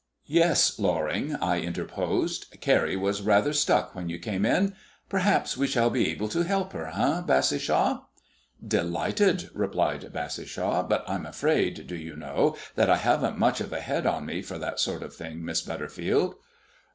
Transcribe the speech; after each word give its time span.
"Yes, 0.25 0.79
Loring," 0.79 1.35
I 1.35 1.59
interposed, 1.59 2.57
"Carrie 2.59 2.95
was 2.95 3.21
rather 3.21 3.53
stuck 3.53 3.93
when 3.93 4.09
you 4.09 4.17
came 4.17 4.47
in. 4.47 4.73
Perhaps 5.09 5.57
we 5.57 5.67
shall 5.67 5.91
be 5.91 6.09
able 6.09 6.27
to 6.29 6.43
help 6.43 6.73
her, 6.73 6.87
eh, 6.87 7.21
Bassishaw?" 7.21 8.01
"Delighted," 8.67 9.51
replied 9.53 10.11
Bassishaw; 10.11 10.81
"but 10.89 11.07
I'm 11.07 11.27
afraid, 11.27 11.85
do 11.85 11.95
you 11.95 12.15
know, 12.15 12.57
that 12.73 12.89
I 12.89 12.97
haven't 12.97 13.37
much 13.37 13.61
of 13.61 13.71
a 13.71 13.79
head 13.79 14.07
on 14.07 14.25
me 14.25 14.41
for 14.41 14.57
that 14.57 14.79
sort 14.79 15.03
of 15.03 15.15
thing, 15.15 15.45
Miss 15.45 15.61
Butterfield." 15.61 16.33